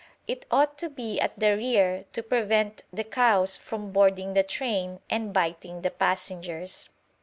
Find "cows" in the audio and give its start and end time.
3.03-3.55